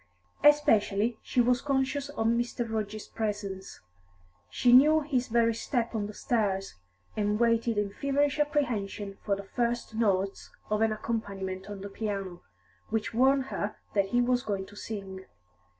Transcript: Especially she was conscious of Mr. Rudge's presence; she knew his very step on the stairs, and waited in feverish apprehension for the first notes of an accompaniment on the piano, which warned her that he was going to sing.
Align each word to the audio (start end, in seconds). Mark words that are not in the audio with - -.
Especially 0.43 1.19
she 1.21 1.41
was 1.41 1.61
conscious 1.61 2.09
of 2.09 2.25
Mr. 2.25 2.67
Rudge's 2.67 3.05
presence; 3.05 3.81
she 4.49 4.73
knew 4.73 5.01
his 5.01 5.27
very 5.27 5.53
step 5.53 5.93
on 5.93 6.07
the 6.07 6.13
stairs, 6.15 6.73
and 7.15 7.39
waited 7.39 7.77
in 7.77 7.91
feverish 7.93 8.39
apprehension 8.39 9.19
for 9.23 9.35
the 9.35 9.43
first 9.43 9.93
notes 9.93 10.49
of 10.71 10.81
an 10.81 10.91
accompaniment 10.91 11.69
on 11.69 11.81
the 11.81 11.87
piano, 11.89 12.41
which 12.89 13.13
warned 13.13 13.45
her 13.53 13.75
that 13.93 14.05
he 14.05 14.21
was 14.21 14.41
going 14.41 14.65
to 14.65 14.75
sing. 14.75 15.23